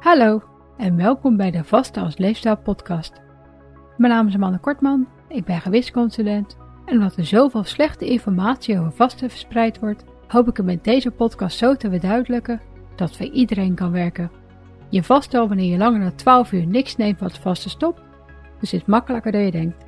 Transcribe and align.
Hallo 0.00 0.42
en 0.76 0.96
welkom 0.96 1.36
bij 1.36 1.50
de 1.50 1.64
Vaste 1.64 2.00
als 2.00 2.16
Leefstijl 2.16 2.56
podcast. 2.56 3.12
Mijn 3.96 4.12
naam 4.12 4.26
is 4.26 4.34
Amanda 4.34 4.58
Kortman, 4.58 5.08
ik 5.28 5.44
ben 5.44 5.60
gewichtsconsulent 5.60 6.56
en 6.86 6.96
omdat 6.96 7.16
er 7.16 7.26
zoveel 7.26 7.64
slechte 7.64 8.06
informatie 8.06 8.78
over 8.78 8.92
vasten 8.92 9.30
verspreid 9.30 9.78
wordt, 9.78 10.04
hoop 10.26 10.48
ik 10.48 10.56
het 10.56 10.66
met 10.66 10.84
deze 10.84 11.10
podcast 11.10 11.58
zo 11.58 11.74
te 11.74 11.90
verduidelijken 11.90 12.60
dat 12.96 13.16
voor 13.16 13.26
iedereen 13.26 13.74
kan 13.74 13.92
werken. 13.92 14.30
Je 14.88 15.02
vaststel 15.02 15.48
wanneer 15.48 15.70
je 15.70 15.78
langer 15.78 16.00
dan 16.00 16.14
12 16.14 16.52
uur 16.52 16.66
niks 16.66 16.96
neemt 16.96 17.20
wat 17.20 17.38
vasten 17.38 17.70
stopt, 17.70 18.00
dus 18.60 18.72
is 18.72 18.84
makkelijker 18.84 19.32
dan 19.32 19.40
je 19.40 19.50
denkt. 19.50 19.84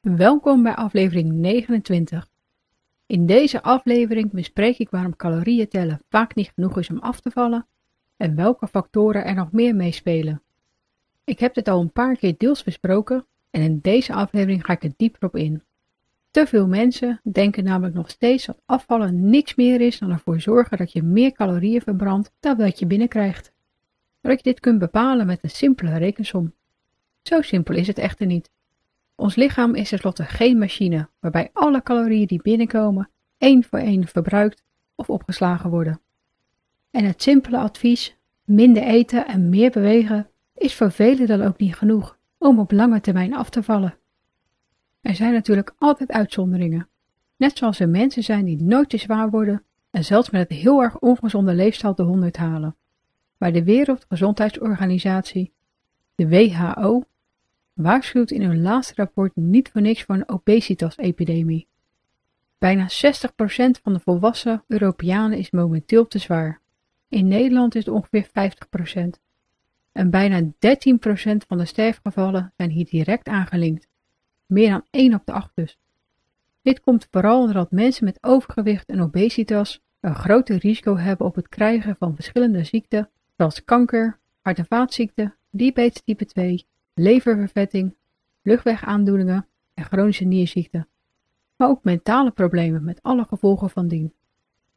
Welkom 0.00 0.62
bij 0.62 0.74
aflevering 0.74 1.32
29. 1.32 2.33
In 3.06 3.26
deze 3.26 3.62
aflevering 3.62 4.32
bespreek 4.32 4.78
ik 4.78 4.90
waarom 4.90 5.16
calorieën 5.16 5.68
tellen 5.68 6.00
vaak 6.08 6.34
niet 6.34 6.52
genoeg 6.54 6.78
is 6.78 6.90
om 6.90 6.98
af 6.98 7.20
te 7.20 7.30
vallen 7.30 7.66
en 8.16 8.34
welke 8.36 8.68
factoren 8.68 9.24
er 9.24 9.34
nog 9.34 9.52
meer 9.52 9.74
meespelen. 9.76 10.42
Ik 11.24 11.38
heb 11.38 11.54
dit 11.54 11.68
al 11.68 11.80
een 11.80 11.92
paar 11.92 12.16
keer 12.16 12.34
deels 12.38 12.62
besproken 12.62 13.26
en 13.50 13.62
in 13.62 13.78
deze 13.80 14.12
aflevering 14.12 14.64
ga 14.64 14.72
ik 14.72 14.82
er 14.82 14.92
dieper 14.96 15.24
op 15.24 15.36
in. 15.36 15.62
Te 16.30 16.46
veel 16.46 16.66
mensen 16.66 17.20
denken 17.22 17.64
namelijk 17.64 17.94
nog 17.94 18.10
steeds 18.10 18.46
dat 18.46 18.62
afvallen 18.66 19.30
niks 19.30 19.54
meer 19.54 19.80
is 19.80 19.98
dan 19.98 20.10
ervoor 20.10 20.40
zorgen 20.40 20.78
dat 20.78 20.92
je 20.92 21.02
meer 21.02 21.32
calorieën 21.32 21.80
verbrandt 21.80 22.32
dan 22.40 22.56
wat 22.56 22.78
je 22.78 22.86
binnenkrijgt. 22.86 23.52
Dat 24.20 24.36
je 24.36 24.42
dit 24.42 24.60
kunt 24.60 24.78
bepalen 24.78 25.26
met 25.26 25.42
een 25.42 25.50
simpele 25.50 25.96
rekensom. 25.96 26.54
Zo 27.22 27.42
simpel 27.42 27.74
is 27.74 27.86
het 27.86 27.98
echter 27.98 28.26
niet. 28.26 28.50
Ons 29.16 29.36
lichaam 29.36 29.74
is 29.74 29.88
tenslotte 29.88 30.24
geen 30.24 30.58
machine 30.58 31.08
waarbij 31.20 31.50
alle 31.52 31.82
calorieën 31.82 32.26
die 32.26 32.42
binnenkomen 32.42 33.10
één 33.38 33.64
voor 33.64 33.78
één 33.78 34.06
verbruikt 34.06 34.62
of 34.94 35.10
opgeslagen 35.10 35.70
worden. 35.70 36.00
En 36.90 37.04
het 37.04 37.22
simpele 37.22 37.58
advies, 37.58 38.16
minder 38.44 38.82
eten 38.82 39.26
en 39.26 39.48
meer 39.48 39.70
bewegen, 39.70 40.30
is 40.54 40.74
voor 40.74 40.90
velen 40.90 41.26
dan 41.26 41.42
ook 41.42 41.58
niet 41.58 41.74
genoeg 41.74 42.18
om 42.38 42.58
op 42.58 42.70
lange 42.70 43.00
termijn 43.00 43.34
af 43.34 43.50
te 43.50 43.62
vallen. 43.62 43.98
Er 45.00 45.14
zijn 45.14 45.32
natuurlijk 45.32 45.74
altijd 45.78 46.10
uitzonderingen, 46.10 46.88
net 47.36 47.58
zoals 47.58 47.80
er 47.80 47.88
mensen 47.88 48.22
zijn 48.22 48.44
die 48.44 48.62
nooit 48.62 48.88
te 48.88 48.98
zwaar 48.98 49.30
worden 49.30 49.62
en 49.90 50.04
zelfs 50.04 50.30
met 50.30 50.48
het 50.48 50.58
heel 50.58 50.82
erg 50.82 50.98
ongezonde 50.98 51.54
leefstijl 51.54 51.94
de 51.94 52.02
100 52.02 52.36
halen, 52.36 52.76
waar 53.36 53.52
de 53.52 53.64
Wereldgezondheidsorganisatie, 53.64 55.52
de 56.14 56.28
WHO, 56.28 57.02
waarschuwt 57.74 58.30
in 58.30 58.42
hun 58.42 58.62
laatste 58.62 58.94
rapport 58.96 59.36
niet 59.36 59.70
voor 59.70 59.80
niks 59.80 60.02
voor 60.02 60.14
een 60.14 60.28
obesitas-epidemie. 60.28 61.66
Bijna 62.58 62.88
60% 62.88 62.90
van 63.82 63.92
de 63.92 64.00
volwassen 64.00 64.64
Europeanen 64.68 65.38
is 65.38 65.50
momenteel 65.50 66.06
te 66.06 66.18
zwaar. 66.18 66.60
In 67.08 67.28
Nederland 67.28 67.74
is 67.74 67.84
het 67.84 67.94
ongeveer 67.94 68.26
50%. 68.26 69.20
En 69.92 70.10
bijna 70.10 70.42
13% 70.42 70.46
van 71.46 71.58
de 71.58 71.64
sterfgevallen 71.64 72.52
zijn 72.56 72.70
hier 72.70 72.84
direct 72.84 73.28
aangelinkt. 73.28 73.88
Meer 74.46 74.70
dan 74.70 74.86
1 74.90 75.14
op 75.14 75.22
de 75.24 75.32
8 75.32 75.50
dus. 75.54 75.78
Dit 76.62 76.80
komt 76.80 77.08
vooral 77.10 77.44
doordat 77.44 77.70
mensen 77.70 78.04
met 78.04 78.18
overgewicht 78.20 78.88
en 78.88 79.00
obesitas 79.00 79.82
een 80.00 80.14
groter 80.14 80.56
risico 80.56 80.96
hebben 80.96 81.26
op 81.26 81.34
het 81.34 81.48
krijgen 81.48 81.96
van 81.98 82.14
verschillende 82.14 82.64
ziekten, 82.64 83.10
zoals 83.36 83.64
kanker, 83.64 84.18
hart- 84.40 84.58
en 84.58 84.66
vaatziekten, 84.66 85.36
diabetes 85.50 86.02
type 86.02 86.24
2, 86.24 86.66
leververvetting, 86.94 87.94
luchtwegaandoeningen 88.42 89.46
en 89.74 89.84
chronische 89.84 90.24
nierziekten, 90.24 90.88
maar 91.56 91.68
ook 91.68 91.84
mentale 91.84 92.30
problemen 92.30 92.84
met 92.84 93.02
alle 93.02 93.24
gevolgen 93.24 93.70
van 93.70 93.88
dien. 93.88 94.14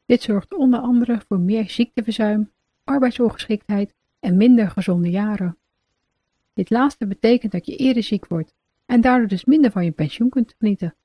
Dit 0.06 0.22
zorgt 0.22 0.54
onder 0.54 0.80
andere 0.80 1.22
voor 1.28 1.40
meer 1.40 1.70
ziekteverzuim, 1.70 2.52
arbeidsongeschiktheid 2.84 3.94
en 4.20 4.38
minder 4.38 4.70
gezonde 4.70 5.10
jaren. 5.10 5.58
Dit 6.54 6.70
laatste 6.70 7.08
betekent 7.08 7.52
dat 7.52 7.66
je 7.66 7.76
eerder 7.76 8.04
ziek 8.04 8.28
wordt 8.28 8.54
en 8.86 9.02
daardoor 9.02 9.28
dus 9.28 9.46
minder 9.46 9.72
van 9.72 9.84
je 9.86 9.92
pensioen 9.92 10.30
kunt 10.30 10.56
genieten. 10.58 10.96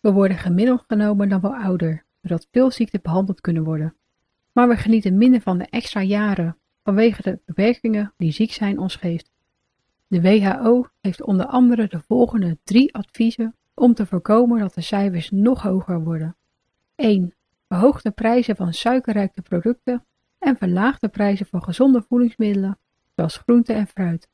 We 0.00 0.12
worden 0.12 0.36
gemiddeld 0.36 0.84
genomen 0.86 1.28
dan 1.28 1.40
wel 1.40 1.56
ouder, 1.56 2.04
zodat 2.22 2.48
veel 2.50 2.70
ziekten 2.70 3.02
behandeld 3.02 3.40
kunnen 3.40 3.64
worden. 3.64 3.96
Maar 4.52 4.68
we 4.68 4.76
genieten 4.76 5.16
minder 5.16 5.40
van 5.40 5.58
de 5.58 5.66
extra 5.70 6.02
jaren 6.02 6.56
vanwege 6.82 7.22
de 7.22 7.40
beperkingen 7.44 8.14
die 8.16 8.32
ziek 8.32 8.52
zijn 8.52 8.78
ons 8.78 8.96
geeft. 8.96 9.30
De 10.08 10.20
WHO 10.20 10.86
heeft 11.00 11.22
onder 11.22 11.46
andere 11.46 11.86
de 11.86 12.00
volgende 12.00 12.58
drie 12.64 12.94
adviezen 12.94 13.54
om 13.74 13.94
te 13.94 14.06
voorkomen 14.06 14.58
dat 14.58 14.74
de 14.74 14.80
cijfers 14.80 15.30
nog 15.30 15.62
hoger 15.62 16.04
worden. 16.04 16.36
1. 16.94 17.34
Verhoog 17.68 18.02
de 18.02 18.10
prijzen 18.10 18.56
van 18.56 18.72
suikerrijke 18.72 19.42
producten 19.42 20.04
en 20.38 20.56
verlaag 20.56 20.98
de 20.98 21.08
prijzen 21.08 21.46
van 21.46 21.62
gezonde 21.62 22.02
voedingsmiddelen, 22.08 22.78
zoals 23.14 23.36
groente 23.36 23.72
en 23.72 23.86
fruit. 23.86 24.28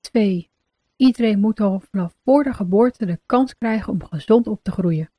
2. 0.00 0.50
Iedereen 0.96 1.40
moet 1.40 1.60
al 1.60 1.80
vanaf 1.90 2.14
voor 2.24 2.44
de 2.44 2.52
geboorte 2.52 3.06
de 3.06 3.20
kans 3.26 3.56
krijgen 3.56 3.92
om 3.92 4.04
gezond 4.04 4.46
op 4.46 4.62
te 4.62 4.70
groeien. 4.70 5.10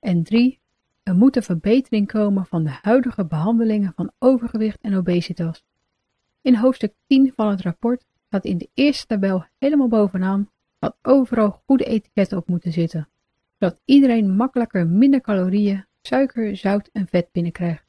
En 0.00 0.22
3. 0.22 0.60
Er 1.02 1.14
moet 1.14 1.36
een 1.36 1.42
verbetering 1.42 2.06
komen 2.06 2.46
van 2.46 2.64
de 2.64 2.78
huidige 2.82 3.26
behandelingen 3.26 3.92
van 3.94 4.12
overgewicht 4.18 4.80
en 4.80 4.96
obesitas. 4.96 5.64
In 6.40 6.56
hoofdstuk 6.56 6.94
10 7.06 7.32
van 7.36 7.48
het 7.50 7.60
rapport 7.60 8.04
staat 8.34 8.52
in 8.52 8.58
de 8.58 8.70
eerste 8.74 9.06
tabel 9.06 9.44
helemaal 9.58 9.88
bovenaan 9.88 10.50
dat 10.78 10.96
overal 11.02 11.62
goede 11.66 11.84
etiketten 11.84 12.38
op 12.38 12.48
moeten 12.48 12.72
zitten, 12.72 13.08
zodat 13.58 13.80
iedereen 13.84 14.36
makkelijker 14.36 14.86
minder 14.86 15.20
calorieën, 15.20 15.86
suiker, 16.02 16.56
zout 16.56 16.88
en 16.92 17.06
vet 17.06 17.28
binnenkrijgt. 17.32 17.84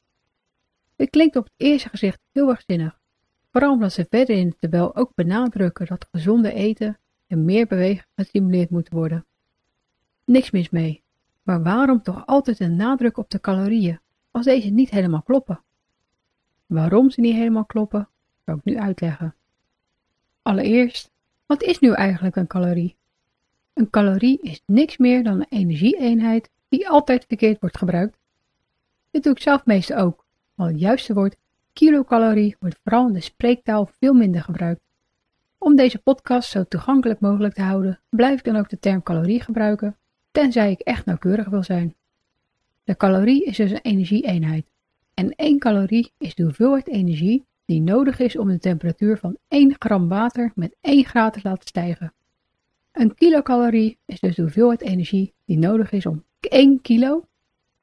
Dit 0.96 1.10
klinkt 1.10 1.36
op 1.36 1.44
het 1.44 1.52
eerste 1.56 1.88
gezicht 1.88 2.20
heel 2.32 2.48
erg 2.48 2.62
zinnig, 2.66 3.00
vooral 3.50 3.72
omdat 3.72 3.92
ze 3.92 4.06
verder 4.10 4.36
in 4.36 4.48
de 4.48 4.56
tabel 4.58 4.96
ook 4.96 5.12
benadrukken 5.14 5.86
dat 5.86 6.08
gezonde 6.10 6.52
eten 6.52 6.98
en 7.26 7.44
meer 7.44 7.66
bewegen 7.66 8.06
gestimuleerd 8.14 8.70
moet 8.70 8.88
worden. 8.88 9.26
Niks 10.24 10.50
mis 10.50 10.70
mee, 10.70 11.02
maar 11.42 11.62
waarom 11.62 12.02
toch 12.02 12.26
altijd 12.26 12.60
een 12.60 12.76
nadruk 12.76 13.16
op 13.16 13.30
de 13.30 13.40
calorieën 13.40 14.00
als 14.30 14.44
deze 14.44 14.68
niet 14.68 14.90
helemaal 14.90 15.22
kloppen? 15.22 15.62
Waarom 16.66 17.10
ze 17.10 17.20
niet 17.20 17.34
helemaal 17.34 17.66
kloppen, 17.66 18.08
zal 18.44 18.56
ik 18.56 18.64
nu 18.64 18.78
uitleggen. 18.78 19.34
Allereerst, 20.46 21.10
wat 21.46 21.62
is 21.62 21.78
nu 21.78 21.92
eigenlijk 21.92 22.36
een 22.36 22.46
calorie? 22.46 22.96
Een 23.74 23.90
calorie 23.90 24.38
is 24.42 24.62
niks 24.66 24.96
meer 24.96 25.24
dan 25.24 25.34
een 25.34 25.46
energieeenheid 25.48 26.50
die 26.68 26.88
altijd 26.88 27.24
verkeerd 27.28 27.60
wordt 27.60 27.78
gebruikt. 27.78 28.18
Dit 29.10 29.22
doe 29.22 29.32
ik 29.32 29.42
zelf 29.42 29.64
meestal 29.64 29.98
ook, 29.98 30.24
maar 30.54 30.68
het 30.68 30.80
juiste 30.80 31.14
woord 31.14 31.36
kilocalorie 31.72 32.56
wordt 32.60 32.78
vooral 32.82 33.06
in 33.06 33.12
de 33.12 33.20
spreektaal 33.20 33.90
veel 33.98 34.14
minder 34.14 34.42
gebruikt. 34.42 34.80
Om 35.58 35.76
deze 35.76 35.98
podcast 35.98 36.50
zo 36.50 36.64
toegankelijk 36.64 37.20
mogelijk 37.20 37.54
te 37.54 37.62
houden, 37.62 38.00
blijf 38.08 38.38
ik 38.38 38.44
dan 38.44 38.56
ook 38.56 38.68
de 38.68 38.78
term 38.78 39.02
calorie 39.02 39.40
gebruiken, 39.40 39.96
tenzij 40.30 40.70
ik 40.70 40.80
echt 40.80 41.04
nauwkeurig 41.04 41.48
wil 41.48 41.62
zijn. 41.62 41.94
De 42.84 42.96
calorie 42.96 43.44
is 43.44 43.56
dus 43.56 43.70
een 43.70 43.82
energieeenheid. 43.82 44.66
En 45.14 45.34
1 45.34 45.58
calorie 45.58 46.12
is 46.18 46.34
de 46.34 46.42
hoeveelheid 46.42 46.88
energie 46.88 47.44
die 47.66 47.80
nodig 47.80 48.18
is 48.18 48.36
om 48.36 48.48
de 48.48 48.58
temperatuur 48.58 49.18
van 49.18 49.36
1 49.48 49.74
gram 49.78 50.08
water 50.08 50.52
met 50.54 50.76
1 50.80 51.04
graad 51.04 51.32
te 51.32 51.40
laten 51.42 51.68
stijgen. 51.68 52.12
Een 52.92 53.14
kilocalorie 53.14 53.98
is 54.04 54.20
dus 54.20 54.34
de 54.34 54.42
hoeveelheid 54.42 54.80
energie 54.80 55.34
die 55.44 55.58
nodig 55.58 55.92
is 55.92 56.06
om 56.06 56.24
1 56.40 56.80
kilo, 56.80 57.28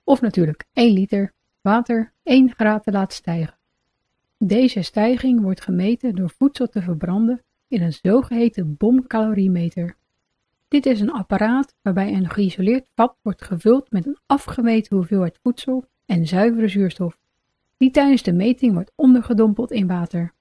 of 0.04 0.22
natuurlijk 0.22 0.66
1 0.74 0.94
liter, 0.94 1.34
water 1.62 2.14
1 2.24 2.54
graad 2.56 2.84
te 2.84 2.92
laten 2.92 3.16
stijgen. 3.16 3.58
Deze 4.38 4.82
stijging 4.82 5.42
wordt 5.42 5.62
gemeten 5.62 6.16
door 6.16 6.30
voedsel 6.38 6.68
te 6.68 6.82
verbranden 6.82 7.44
in 7.68 7.82
een 7.82 7.94
zogeheten 7.94 8.76
bomcaloriemeter. 8.78 9.96
Dit 10.68 10.86
is 10.86 11.00
een 11.00 11.12
apparaat 11.12 11.76
waarbij 11.82 12.14
een 12.14 12.30
geïsoleerd 12.30 12.86
vat 12.96 13.16
wordt 13.22 13.44
gevuld 13.44 13.92
met 13.92 14.06
een 14.06 14.18
afgemeten 14.26 14.96
hoeveelheid 14.96 15.40
voedsel 15.42 15.86
en 16.06 16.28
zuivere 16.28 16.68
zuurstof 16.68 17.18
die 17.78 17.92
tijdens 17.92 18.24
de 18.24 18.34
meting 18.34 18.74
wordt 18.74 18.92
ondergedompeld 18.96 19.72
in 19.72 19.88
water. 19.88 20.34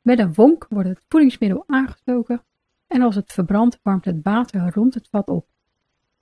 Met 0.00 0.18
een 0.18 0.34
vonk 0.34 0.66
wordt 0.68 0.88
het 0.88 1.04
voedingsmiddel 1.08 1.64
aangestoken 1.66 2.42
en 2.86 3.02
als 3.02 3.14
het 3.14 3.32
verbrandt 3.32 3.78
warmt 3.82 4.04
het 4.04 4.20
water 4.22 4.70
rond 4.74 4.94
het 4.94 5.08
vat 5.10 5.28
op. 5.28 5.46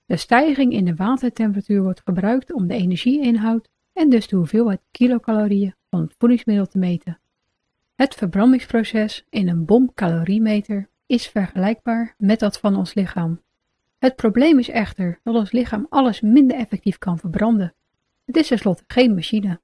De 0.05 0.17
stijging 0.17 0.73
in 0.73 0.85
de 0.85 0.95
watertemperatuur 0.95 1.83
wordt 1.83 2.01
gebruikt 2.03 2.53
om 2.53 2.67
de 2.67 2.73
energieinhoud 2.73 3.69
en 3.93 4.09
dus 4.09 4.27
de 4.27 4.35
hoeveelheid 4.35 4.81
kilocalorieën 4.91 5.75
van 5.89 6.01
het 6.01 6.15
voedingsmiddel 6.17 6.65
te 6.65 6.77
meten. 6.77 7.19
Het 7.95 8.15
verbrandingsproces 8.15 9.25
in 9.29 9.49
een 9.49 9.65
bomcaloriemeter 9.65 10.89
is 11.05 11.27
vergelijkbaar 11.27 12.15
met 12.17 12.39
dat 12.39 12.59
van 12.59 12.75
ons 12.75 12.93
lichaam. 12.93 13.41
Het 13.97 14.15
probleem 14.15 14.59
is 14.59 14.69
echter 14.69 15.19
dat 15.23 15.35
ons 15.35 15.51
lichaam 15.51 15.85
alles 15.89 16.21
minder 16.21 16.57
effectief 16.57 16.97
kan 16.97 17.19
verbranden. 17.19 17.73
Het 18.25 18.35
is 18.35 18.47
tenslotte 18.47 18.83
geen 18.87 19.13
machine. 19.13 19.61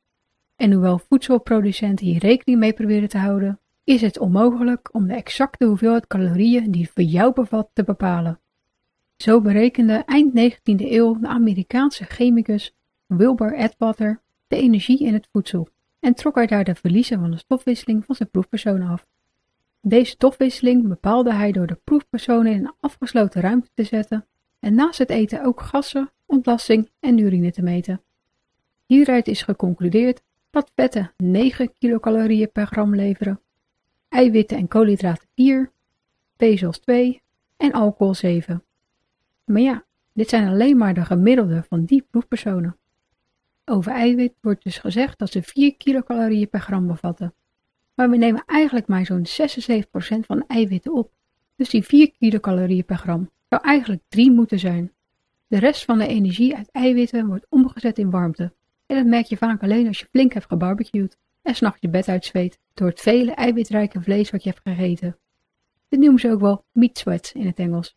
En 0.57 0.71
hoewel 0.71 0.99
voedselproducenten 0.99 2.05
hier 2.05 2.19
rekening 2.19 2.59
mee 2.59 2.73
proberen 2.73 3.09
te 3.09 3.17
houden, 3.17 3.59
is 3.83 4.01
het 4.01 4.19
onmogelijk 4.19 4.89
om 4.91 5.07
de 5.07 5.13
exacte 5.13 5.65
hoeveelheid 5.65 6.07
calorieën 6.07 6.71
die 6.71 6.89
voor 6.89 7.03
jou 7.03 7.33
bevat 7.33 7.69
te 7.73 7.83
bepalen. 7.83 8.39
Zo 9.17 9.41
berekende 9.41 10.03
eind 10.05 10.53
19e 10.53 10.85
eeuw 10.85 11.19
de 11.19 11.27
Amerikaanse 11.27 12.03
chemicus 12.03 12.75
Wilbur 13.05 13.57
Atwater 13.57 14.21
de 14.47 14.55
energie 14.55 14.99
in 14.99 15.13
het 15.13 15.27
voedsel 15.31 15.67
en 15.99 16.13
trok 16.13 16.35
hij 16.35 16.47
daar 16.47 16.63
de 16.63 16.75
verliezen 16.75 17.19
van 17.19 17.31
de 17.31 17.37
stofwisseling 17.37 18.05
van 18.05 18.15
zijn 18.15 18.29
proefpersonen 18.29 18.87
af. 18.87 19.05
Deze 19.81 20.11
stofwisseling 20.11 20.87
bepaalde 20.87 21.33
hij 21.33 21.51
door 21.51 21.67
de 21.67 21.79
proefpersonen 21.83 22.51
in 22.51 22.65
een 22.65 22.73
afgesloten 22.79 23.41
ruimte 23.41 23.69
te 23.73 23.83
zetten 23.83 24.27
en 24.59 24.75
naast 24.75 24.99
het 24.99 25.09
eten 25.09 25.45
ook 25.45 25.61
gassen, 25.61 26.11
ontlasting 26.25 26.89
en 26.99 27.17
urine 27.17 27.51
te 27.51 27.61
meten. 27.61 28.01
Hieruit 28.85 29.27
is 29.27 29.41
geconcludeerd 29.41 30.21
dat 30.57 30.71
vetten 30.75 31.13
9 31.17 31.73
kilocalorieën 31.73 32.51
per 32.51 32.67
gram 32.67 32.95
leveren, 32.95 33.39
eiwitten 34.09 34.57
en 34.57 34.67
koolhydraten 34.67 35.27
4, 35.35 35.71
vezels 36.37 36.79
2 36.79 37.21
en 37.57 37.71
alcohol 37.71 38.13
7. 38.13 38.63
Maar 39.45 39.61
ja, 39.61 39.85
dit 40.13 40.29
zijn 40.29 40.47
alleen 40.47 40.77
maar 40.77 40.93
de 40.93 41.05
gemiddelde 41.05 41.63
van 41.69 41.85
die 41.85 42.05
proefpersonen. 42.09 42.77
Over 43.65 43.91
eiwit 43.91 44.33
wordt 44.41 44.63
dus 44.63 44.77
gezegd 44.77 45.19
dat 45.19 45.31
ze 45.31 45.41
4 45.41 45.77
kilocalorieën 45.77 46.49
per 46.49 46.61
gram 46.61 46.87
bevatten. 46.87 47.33
Maar 47.93 48.09
we 48.09 48.17
nemen 48.17 48.43
eigenlijk 48.45 48.87
maar 48.87 49.05
zo'n 49.05 49.25
76% 49.25 50.19
van 50.19 50.43
eiwitten 50.47 50.93
op. 50.93 51.11
Dus 51.55 51.69
die 51.69 51.83
4 51.83 52.11
kilocalorieën 52.11 52.85
per 52.85 52.97
gram 52.97 53.29
zou 53.49 53.63
eigenlijk 53.63 54.01
3 54.07 54.31
moeten 54.31 54.59
zijn. 54.59 54.93
De 55.47 55.59
rest 55.59 55.85
van 55.85 55.97
de 55.97 56.07
energie 56.07 56.55
uit 56.55 56.71
eiwitten 56.71 57.27
wordt 57.27 57.45
omgezet 57.49 57.97
in 57.97 58.09
warmte. 58.09 58.53
En 58.87 58.95
dat 58.95 59.05
merk 59.05 59.25
je 59.25 59.37
vaak 59.37 59.63
alleen 59.63 59.87
als 59.87 59.99
je 59.99 60.07
flink 60.11 60.33
hebt 60.33 60.45
gebarbecued 60.45 61.17
en 61.41 61.55
s'nachts 61.55 61.81
je 61.81 61.89
bed 61.89 62.07
uitzweet 62.07 62.59
door 62.73 62.87
het 62.87 62.99
vele 62.99 63.31
eiwitrijke 63.31 64.01
vlees 64.01 64.29
wat 64.29 64.43
je 64.43 64.49
hebt 64.49 64.61
gegeten. 64.63 65.17
Dit 65.89 65.99
noemen 65.99 66.19
ze 66.19 66.31
ook 66.31 66.39
wel 66.39 66.65
meat 66.71 66.97
sweat 66.97 67.31
in 67.33 67.45
het 67.45 67.59
Engels. 67.59 67.95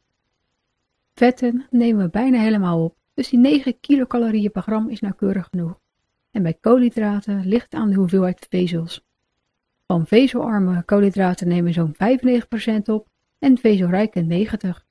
Vetten 1.14 1.66
nemen 1.70 2.04
we 2.04 2.10
bijna 2.10 2.40
helemaal 2.40 2.84
op, 2.84 2.96
dus 3.14 3.28
die 3.28 3.38
9 3.38 3.80
kilocalorieën 3.80 4.50
per 4.50 4.62
gram 4.62 4.88
is 4.88 5.00
nauwkeurig 5.00 5.48
genoeg. 5.50 5.80
En 6.30 6.42
bij 6.42 6.54
koolhydraten 6.60 7.46
ligt 7.46 7.72
het 7.72 7.80
aan 7.80 7.90
de 7.90 7.96
hoeveelheid 7.96 8.46
vezels. 8.50 9.04
Van 9.86 10.06
vezelarme 10.06 10.82
koolhydraten 10.84 11.48
nemen 11.48 11.72
zo'n 11.72 11.94
95% 11.94 11.98
op 12.84 13.08
en 13.38 13.58
vezelrijke 13.58 14.46
90%. 14.66 14.86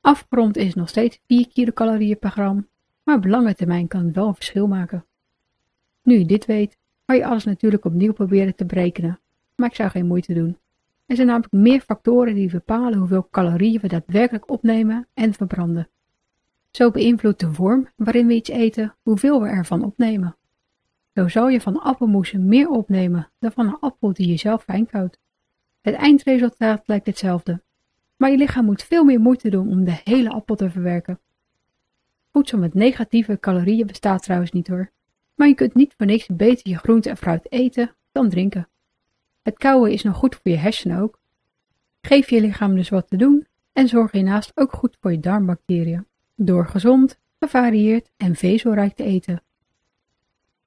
Afgerond 0.00 0.56
is 0.56 0.74
nog 0.74 0.88
steeds 0.88 1.20
4 1.26 1.48
kilocalorieën 1.48 2.18
per 2.18 2.30
gram, 2.30 2.68
maar 3.04 3.16
op 3.16 3.24
lange 3.24 3.54
termijn 3.54 3.88
kan 3.88 4.04
het 4.04 4.14
wel 4.14 4.26
een 4.26 4.34
verschil 4.34 4.66
maken. 4.66 5.04
Nu 6.02 6.18
je 6.18 6.26
dit 6.26 6.46
weet, 6.46 6.78
kan 7.04 7.16
je 7.16 7.26
alles 7.26 7.44
natuurlijk 7.44 7.84
opnieuw 7.84 8.12
proberen 8.12 8.54
te 8.54 8.64
berekenen, 8.64 9.20
maar 9.56 9.68
ik 9.68 9.74
zou 9.74 9.90
geen 9.90 10.06
moeite 10.06 10.34
doen. 10.34 10.58
Er 11.06 11.16
zijn 11.16 11.26
namelijk 11.28 11.52
meer 11.52 11.80
factoren 11.80 12.34
die 12.34 12.50
bepalen 12.50 12.98
hoeveel 12.98 13.28
calorieën 13.30 13.80
we 13.80 13.88
daadwerkelijk 13.88 14.50
opnemen 14.50 15.08
en 15.14 15.34
verbranden. 15.34 15.88
Zo 16.70 16.90
beïnvloedt 16.90 17.40
de 17.40 17.52
vorm 17.52 17.88
waarin 17.96 18.26
we 18.26 18.34
iets 18.34 18.50
eten 18.50 18.96
hoeveel 19.02 19.42
we 19.42 19.48
ervan 19.48 19.84
opnemen. 19.84 20.36
Zo 21.14 21.28
zal 21.28 21.48
je 21.48 21.60
van 21.60 21.82
appelmoesen 21.82 22.48
meer 22.48 22.68
opnemen 22.68 23.30
dan 23.38 23.52
van 23.52 23.66
een 23.66 23.78
appel 23.80 24.12
die 24.12 24.28
je 24.28 24.36
zelf 24.36 24.62
fijn 24.62 24.86
koudt. 24.86 25.18
Het 25.80 25.94
eindresultaat 25.94 26.82
lijkt 26.86 27.06
hetzelfde, 27.06 27.62
maar 28.16 28.30
je 28.30 28.36
lichaam 28.36 28.64
moet 28.64 28.82
veel 28.82 29.04
meer 29.04 29.20
moeite 29.20 29.50
doen 29.50 29.68
om 29.68 29.84
de 29.84 30.00
hele 30.04 30.30
appel 30.30 30.56
te 30.56 30.70
verwerken. 30.70 31.20
Voedsel 32.34 32.58
met 32.58 32.74
negatieve 32.74 33.38
calorieën 33.40 33.86
bestaat 33.86 34.22
trouwens 34.22 34.52
niet 34.52 34.68
hoor, 34.68 34.90
maar 35.34 35.48
je 35.48 35.54
kunt 35.54 35.74
niet 35.74 35.94
voor 35.96 36.06
niks 36.06 36.26
beter 36.26 36.68
je 36.68 36.78
groente 36.78 37.10
en 37.10 37.16
fruit 37.16 37.52
eten 37.52 37.96
dan 38.12 38.28
drinken. 38.28 38.68
Het 39.42 39.58
kauwen 39.58 39.92
is 39.92 40.02
nog 40.02 40.16
goed 40.16 40.34
voor 40.34 40.50
je 40.50 40.56
hersenen 40.56 41.00
ook. 41.00 41.20
Geef 42.00 42.30
je 42.30 42.40
lichaam 42.40 42.74
dus 42.74 42.88
wat 42.88 43.08
te 43.08 43.16
doen 43.16 43.46
en 43.72 43.88
zorg 43.88 44.12
hiernaast 44.12 44.52
ook 44.54 44.72
goed 44.72 44.96
voor 45.00 45.12
je 45.12 45.20
darmbacteriën, 45.20 46.06
door 46.34 46.66
gezond, 46.66 47.20
gevarieerd 47.38 48.10
en 48.16 48.34
vezelrijk 48.34 48.94
te 48.94 49.04
eten. 49.04 49.42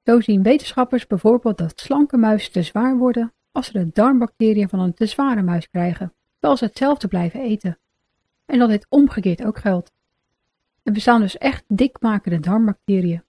Zo 0.04 0.20
zien 0.20 0.42
wetenschappers 0.42 1.06
bijvoorbeeld 1.06 1.58
dat 1.58 1.80
slanke 1.80 2.16
muizen 2.16 2.52
te 2.52 2.62
zwaar 2.62 2.96
worden 2.96 3.32
als 3.52 3.66
ze 3.66 3.72
de 3.72 3.90
darmbacteriën 3.92 4.68
van 4.68 4.80
een 4.80 4.94
te 4.94 5.06
zware 5.06 5.42
muis 5.42 5.68
krijgen, 5.70 6.14
terwijl 6.32 6.56
ze 6.56 6.64
hetzelfde 6.64 7.08
blijven 7.08 7.40
eten. 7.40 7.78
En 8.46 8.58
dat 8.58 8.68
dit 8.68 8.86
omgekeerd 8.88 9.44
ook 9.44 9.58
geldt. 9.58 9.96
Er 10.88 10.94
bestaan 10.94 11.20
dus 11.20 11.38
echt 11.38 11.64
dikmakende 11.66 12.40
darmbacteriën. 12.40 13.22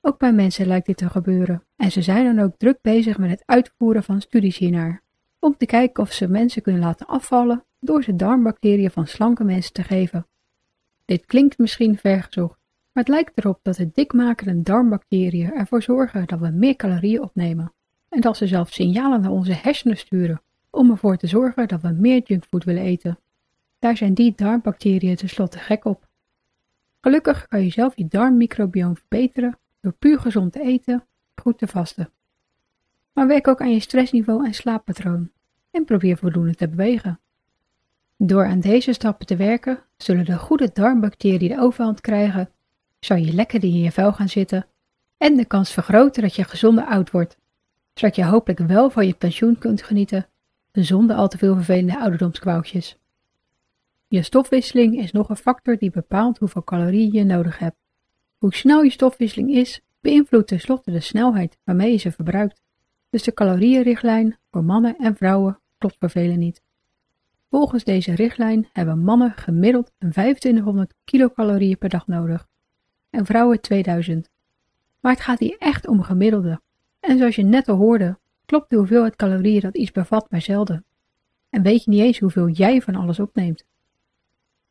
Ook 0.00 0.18
bij 0.18 0.32
mensen 0.32 0.66
lijkt 0.66 0.86
dit 0.86 0.96
te 0.96 1.10
gebeuren 1.10 1.64
en 1.76 1.92
ze 1.92 2.02
zijn 2.02 2.36
dan 2.36 2.44
ook 2.44 2.54
druk 2.58 2.78
bezig 2.82 3.18
met 3.18 3.30
het 3.30 3.42
uitvoeren 3.46 4.02
van 4.02 4.20
studies 4.20 4.58
hiernaar, 4.58 5.02
om 5.38 5.56
te 5.56 5.66
kijken 5.66 6.02
of 6.02 6.12
ze 6.12 6.28
mensen 6.28 6.62
kunnen 6.62 6.80
laten 6.80 7.06
afvallen 7.06 7.64
door 7.80 8.02
ze 8.02 8.16
darmbacteriën 8.16 8.90
van 8.90 9.06
slanke 9.06 9.44
mensen 9.44 9.72
te 9.72 9.82
geven. 9.82 10.26
Dit 11.04 11.26
klinkt 11.26 11.58
misschien 11.58 11.98
vergezocht, 11.98 12.58
maar 12.92 13.04
het 13.04 13.08
lijkt 13.08 13.38
erop 13.38 13.58
dat 13.62 13.76
de 13.76 13.90
dikmakende 13.92 14.62
darmbacteriën 14.62 15.52
ervoor 15.52 15.82
zorgen 15.82 16.26
dat 16.26 16.38
we 16.38 16.50
meer 16.50 16.76
calorieën 16.76 17.22
opnemen 17.22 17.72
en 18.08 18.20
dat 18.20 18.36
ze 18.36 18.46
zelfs 18.46 18.74
signalen 18.74 19.20
naar 19.20 19.30
onze 19.30 19.52
hersenen 19.52 19.96
sturen 19.96 20.42
om 20.70 20.90
ervoor 20.90 21.16
te 21.16 21.26
zorgen 21.26 21.68
dat 21.68 21.80
we 21.80 21.88
meer 21.88 22.22
junkfood 22.24 22.64
willen 22.64 22.82
eten. 22.82 23.18
Daar 23.78 23.96
zijn 23.96 24.14
die 24.14 24.32
darmbacteriën 24.36 25.16
tenslotte 25.16 25.58
gek 25.58 25.84
op. 25.84 26.08
Gelukkig 27.00 27.46
kan 27.48 27.64
je 27.64 27.70
zelf 27.70 27.96
je 27.96 28.06
darmmicrobioom 28.08 28.96
verbeteren 28.96 29.58
door 29.80 29.92
puur 29.92 30.20
gezond 30.20 30.52
te 30.52 30.60
eten, 30.60 31.06
goed 31.34 31.58
te 31.58 31.66
vasten. 31.66 32.10
Maar 33.12 33.26
werk 33.26 33.48
ook 33.48 33.60
aan 33.60 33.72
je 33.72 33.80
stressniveau 33.80 34.46
en 34.46 34.54
slaappatroon 34.54 35.30
en 35.70 35.84
probeer 35.84 36.16
voldoende 36.16 36.54
te 36.54 36.68
bewegen. 36.68 37.20
Door 38.16 38.46
aan 38.46 38.60
deze 38.60 38.92
stappen 38.92 39.26
te 39.26 39.36
werken, 39.36 39.82
zullen 39.96 40.24
de 40.24 40.38
goede 40.38 40.70
darmbacteriën 40.72 41.48
de 41.48 41.60
overhand 41.60 42.00
krijgen, 42.00 42.50
zal 42.98 43.16
je 43.16 43.32
lekkerder 43.32 43.68
in 43.68 43.80
je 43.80 43.92
vel 43.92 44.12
gaan 44.12 44.28
zitten 44.28 44.66
en 45.16 45.36
de 45.36 45.44
kans 45.44 45.72
vergroten 45.72 46.22
dat 46.22 46.34
je 46.34 46.44
gezonder 46.44 46.84
oud 46.84 47.10
wordt, 47.10 47.38
zodat 47.94 48.16
je 48.16 48.24
hopelijk 48.24 48.58
wel 48.60 48.90
van 48.90 49.06
je 49.06 49.14
pensioen 49.14 49.58
kunt 49.58 49.82
genieten 49.82 50.26
zonder 50.72 51.16
al 51.16 51.28
te 51.28 51.38
veel 51.38 51.54
vervelende 51.54 51.98
ouderdomskwaaltjes. 51.98 52.98
Je 54.10 54.22
stofwisseling 54.22 54.98
is 54.98 55.12
nog 55.12 55.28
een 55.28 55.36
factor 55.36 55.76
die 55.76 55.90
bepaalt 55.90 56.38
hoeveel 56.38 56.64
calorieën 56.64 57.12
je 57.12 57.24
nodig 57.24 57.58
hebt. 57.58 57.76
Hoe 58.38 58.54
snel 58.54 58.82
je 58.82 58.90
stofwisseling 58.90 59.50
is, 59.50 59.80
beïnvloedt 60.00 60.48
tenslotte 60.48 60.90
de 60.90 61.00
snelheid 61.00 61.58
waarmee 61.64 61.90
je 61.90 61.96
ze 61.96 62.12
verbruikt. 62.12 62.62
Dus 63.10 63.22
de 63.22 63.32
calorieënrichtlijn 63.32 64.38
voor 64.50 64.64
mannen 64.64 64.96
en 64.98 65.16
vrouwen 65.16 65.60
klopt 65.78 65.96
voor 65.98 66.10
velen 66.10 66.38
niet. 66.38 66.62
Volgens 67.50 67.84
deze 67.84 68.14
richtlijn 68.14 68.68
hebben 68.72 68.98
mannen 68.98 69.32
gemiddeld 69.36 69.92
2500 69.98 70.94
kilocalorieën 71.04 71.78
per 71.78 71.88
dag 71.88 72.06
nodig 72.06 72.48
en 73.10 73.26
vrouwen 73.26 73.60
2000. 73.60 74.30
Maar 75.00 75.12
het 75.12 75.20
gaat 75.20 75.38
hier 75.38 75.56
echt 75.58 75.86
om 75.86 76.02
gemiddelde. 76.02 76.60
En 77.00 77.18
zoals 77.18 77.36
je 77.36 77.42
net 77.42 77.68
al 77.68 77.76
hoorde, 77.76 78.18
klopt 78.44 78.70
de 78.70 78.76
hoeveelheid 78.76 79.16
calorieën 79.16 79.60
dat 79.60 79.76
iets 79.76 79.92
bevat 79.92 80.30
maar 80.30 80.42
zelden. 80.42 80.84
En 81.50 81.62
weet 81.62 81.84
je 81.84 81.90
niet 81.90 82.02
eens 82.02 82.18
hoeveel 82.18 82.48
jij 82.48 82.82
van 82.82 82.94
alles 82.94 83.20
opneemt. 83.20 83.68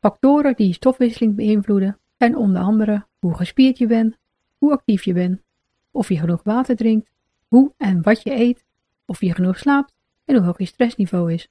Factoren 0.00 0.56
die 0.56 0.66
je 0.66 0.72
stofwisseling 0.72 1.34
beïnvloeden 1.34 1.98
zijn 2.18 2.36
onder 2.36 2.62
andere 2.62 3.06
hoe 3.18 3.34
gespierd 3.34 3.78
je 3.78 3.86
bent, 3.86 4.16
hoe 4.58 4.72
actief 4.72 5.04
je 5.04 5.12
bent, 5.12 5.42
of 5.90 6.08
je 6.08 6.18
genoeg 6.18 6.42
water 6.42 6.76
drinkt, 6.76 7.10
hoe 7.46 7.72
en 7.76 8.02
wat 8.02 8.22
je 8.22 8.34
eet, 8.34 8.64
of 9.04 9.20
je 9.20 9.34
genoeg 9.34 9.58
slaapt 9.58 9.94
en 10.24 10.36
hoe 10.36 10.44
hoog 10.44 10.58
je 10.58 10.64
stressniveau 10.64 11.32
is. 11.32 11.48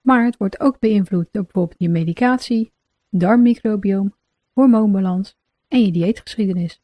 Maar 0.00 0.24
het 0.24 0.36
wordt 0.36 0.60
ook 0.60 0.78
beïnvloed 0.78 1.28
door 1.30 1.42
bijvoorbeeld 1.42 1.80
je 1.80 1.88
medicatie, 1.88 2.72
darmmicrobioom, 3.08 4.14
hormoonbalans 4.52 5.36
en 5.68 5.84
je 5.84 5.92
dieetgeschiedenis. 5.92 6.80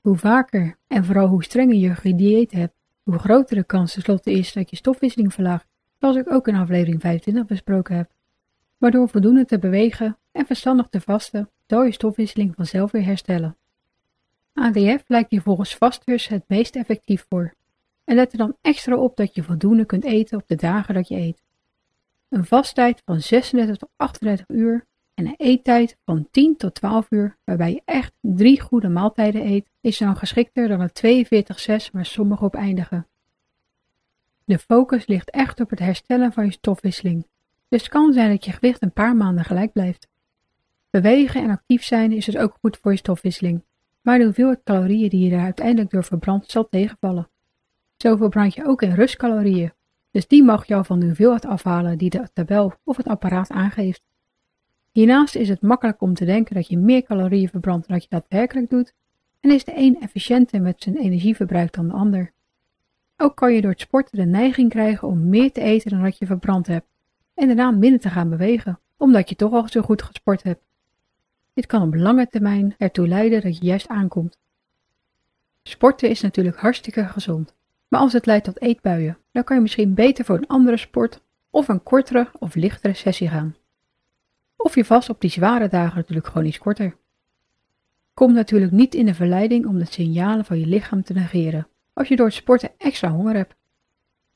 Hoe 0.00 0.16
vaker 0.16 0.76
en 0.86 1.04
vooral 1.04 1.28
hoe 1.28 1.44
strenger 1.44 1.76
je 2.02 2.14
dieet 2.14 2.52
hebt, 2.52 2.74
hoe 3.02 3.18
groter 3.18 3.56
de 3.56 3.64
kans 3.64 3.92
tenslotte 3.92 4.32
is 4.32 4.52
dat 4.52 4.70
je 4.70 4.76
stofwisseling 4.76 5.34
verlaagt, 5.34 5.66
zoals 5.98 6.16
ik 6.16 6.32
ook 6.32 6.48
in 6.48 6.54
aflevering 6.54 7.00
25 7.00 7.46
besproken 7.46 7.96
heb. 7.96 8.10
Maar 8.76 8.90
door 8.90 9.08
voldoende 9.08 9.44
te 9.44 9.58
bewegen 9.58 10.18
en 10.32 10.46
verstandig 10.46 10.88
te 10.88 11.00
vasten, 11.00 11.50
zal 11.66 11.84
je 11.84 11.92
stofwisseling 11.92 12.54
vanzelf 12.54 12.90
weer 12.90 13.04
herstellen. 13.04 13.56
ADF 14.52 15.04
lijkt 15.06 15.30
je 15.30 15.40
volgens 15.40 15.76
vasters 15.76 16.28
het 16.28 16.44
meest 16.46 16.76
effectief 16.76 17.26
voor. 17.28 17.54
En 18.04 18.14
let 18.14 18.32
er 18.32 18.38
dan 18.38 18.56
extra 18.60 18.96
op 18.96 19.16
dat 19.16 19.34
je 19.34 19.42
voldoende 19.42 19.84
kunt 19.84 20.04
eten 20.04 20.38
op 20.38 20.48
de 20.48 20.56
dagen 20.56 20.94
dat 20.94 21.08
je 21.08 21.16
eet. 21.16 21.42
Een 22.28 22.44
vasttijd 22.44 23.02
van 23.04 23.20
36 23.20 23.76
tot 23.76 23.88
38 23.96 24.48
uur 24.48 24.86
en 25.14 25.26
een 25.26 25.34
eettijd 25.36 25.96
van 26.04 26.28
10 26.30 26.56
tot 26.56 26.74
12 26.74 27.10
uur, 27.10 27.36
waarbij 27.44 27.72
je 27.72 27.82
echt 27.84 28.12
drie 28.20 28.60
goede 28.60 28.88
maaltijden 28.88 29.46
eet, 29.46 29.68
is 29.80 29.98
dan 29.98 30.16
geschikter 30.16 30.68
dan 30.68 30.80
het 30.80 31.02
42-6 31.88 31.90
waar 31.92 32.06
sommigen 32.06 32.46
op 32.46 32.54
eindigen. 32.54 33.06
De 34.44 34.58
focus 34.58 35.06
ligt 35.06 35.30
echt 35.30 35.60
op 35.60 35.70
het 35.70 35.78
herstellen 35.78 36.32
van 36.32 36.44
je 36.44 36.52
stofwisseling, 36.52 37.26
dus 37.68 37.88
kan 37.88 38.12
zijn 38.12 38.30
dat 38.30 38.44
je 38.44 38.52
gewicht 38.52 38.82
een 38.82 38.92
paar 38.92 39.16
maanden 39.16 39.44
gelijk 39.44 39.72
blijft. 39.72 40.08
Bewegen 40.90 41.42
en 41.42 41.50
actief 41.50 41.84
zijn 41.84 42.12
is 42.12 42.24
dus 42.24 42.36
ook 42.36 42.56
goed 42.60 42.76
voor 42.76 42.92
je 42.92 42.98
stofwisseling, 42.98 43.64
maar 44.00 44.18
de 44.18 44.24
hoeveelheid 44.24 44.62
calorieën 44.64 45.08
die 45.08 45.24
je 45.24 45.30
daar 45.30 45.44
uiteindelijk 45.44 45.90
door 45.90 46.04
verbrandt 46.04 46.50
zal 46.50 46.68
tegenvallen. 46.68 47.28
Zo 47.96 48.16
verbrand 48.16 48.54
je 48.54 48.66
ook 48.66 48.82
in 48.82 48.94
rustcalorieën, 48.94 49.72
dus 50.10 50.26
die 50.26 50.44
mag 50.44 50.66
jou 50.66 50.84
van 50.84 50.98
de 50.98 51.06
hoeveelheid 51.06 51.46
afhalen 51.46 51.98
die 51.98 52.10
de 52.10 52.28
tabel 52.32 52.72
of 52.84 52.96
het 52.96 53.06
apparaat 53.06 53.50
aangeeft. 53.50 54.02
Hiernaast 54.92 55.34
is 55.34 55.48
het 55.48 55.62
makkelijk 55.62 56.00
om 56.00 56.14
te 56.14 56.24
denken 56.24 56.54
dat 56.54 56.68
je 56.68 56.78
meer 56.78 57.02
calorieën 57.02 57.48
verbrandt 57.48 57.88
dan 57.88 57.96
dat 57.96 58.04
je 58.04 58.10
daadwerkelijk 58.10 58.70
doet, 58.70 58.92
en 59.40 59.50
is 59.50 59.64
de 59.64 59.72
een 59.76 60.00
efficiënter 60.00 60.62
met 60.62 60.82
zijn 60.82 60.96
energieverbruik 60.96 61.72
dan 61.72 61.88
de 61.88 61.94
ander. 61.94 62.32
Ook 63.16 63.36
kan 63.36 63.54
je 63.54 63.60
door 63.60 63.70
het 63.70 63.80
sporten 63.80 64.18
de 64.18 64.24
neiging 64.24 64.70
krijgen 64.70 65.08
om 65.08 65.28
meer 65.28 65.52
te 65.52 65.60
eten 65.60 65.90
dan 65.90 66.02
dat 66.02 66.18
je 66.18 66.26
verbrand 66.26 66.66
hebt 66.66 66.86
en 67.36 67.46
daarna 67.46 67.70
minder 67.70 68.00
te 68.00 68.10
gaan 68.10 68.28
bewegen, 68.28 68.80
omdat 68.96 69.28
je 69.28 69.36
toch 69.36 69.52
al 69.52 69.68
zo 69.68 69.80
goed 69.80 70.02
gesport 70.02 70.42
hebt. 70.42 70.64
Dit 71.54 71.66
kan 71.66 71.82
op 71.82 71.94
lange 71.94 72.28
termijn 72.28 72.74
ertoe 72.78 73.08
leiden 73.08 73.42
dat 73.42 73.58
je 73.58 73.64
juist 73.64 73.88
aankomt. 73.88 74.38
Sporten 75.62 76.08
is 76.08 76.20
natuurlijk 76.20 76.56
hartstikke 76.56 77.04
gezond, 77.04 77.54
maar 77.88 78.00
als 78.00 78.12
het 78.12 78.26
leidt 78.26 78.44
tot 78.44 78.60
eetbuien, 78.60 79.18
dan 79.32 79.44
kan 79.44 79.56
je 79.56 79.62
misschien 79.62 79.94
beter 79.94 80.24
voor 80.24 80.36
een 80.36 80.46
andere 80.46 80.76
sport 80.76 81.20
of 81.50 81.68
een 81.68 81.82
kortere 81.82 82.28
of 82.38 82.54
lichtere 82.54 82.94
sessie 82.94 83.28
gaan. 83.28 83.56
Of 84.56 84.74
je 84.74 84.84
vast 84.84 85.08
op 85.08 85.20
die 85.20 85.30
zware 85.30 85.68
dagen 85.68 85.96
natuurlijk 85.96 86.26
gewoon 86.26 86.46
iets 86.46 86.58
korter. 86.58 86.96
Kom 88.14 88.32
natuurlijk 88.32 88.72
niet 88.72 88.94
in 88.94 89.06
de 89.06 89.14
verleiding 89.14 89.66
om 89.66 89.78
de 89.78 89.84
signalen 89.84 90.44
van 90.44 90.58
je 90.58 90.66
lichaam 90.66 91.02
te 91.02 91.12
negeren 91.12 91.68
als 91.92 92.08
je 92.08 92.16
door 92.16 92.26
het 92.26 92.34
sporten 92.34 92.70
extra 92.78 93.10
honger 93.10 93.34
hebt. 93.34 93.54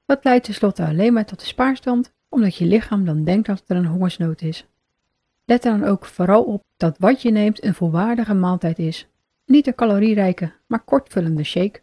Dat 0.07 0.25
leidt 0.25 0.45
tenslotte 0.45 0.87
alleen 0.87 1.13
maar 1.13 1.25
tot 1.25 1.41
de 1.41 1.47
spaarstand, 1.47 2.13
omdat 2.31 2.57
je 2.57 2.67
lichaam 2.67 3.05
dan 3.05 3.25
denkt 3.25 3.47
dat 3.47 3.63
er 3.67 3.77
een 3.77 3.87
hongersnood 3.87 4.43
is. 4.43 4.67
Let 5.45 5.65
er 5.65 5.79
dan 5.79 5.89
ook 5.89 6.05
vooral 6.05 6.43
op 6.43 6.65
dat 6.77 6.99
wat 6.99 7.23
je 7.23 7.31
neemt 7.31 7.65
een 7.65 7.75
volwaardige 7.75 8.35
maaltijd 8.35 8.79
is. 8.79 9.09
Niet 9.47 9.67
een 9.67 9.75
calorierijke, 9.75 10.53
maar 10.67 10.85
kortvullende 10.85 11.45
shake. 11.45 11.81